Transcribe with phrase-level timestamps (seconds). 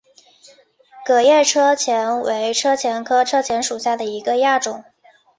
[1.05, 4.83] 革叶车前为车前科车前属下的一个亚种。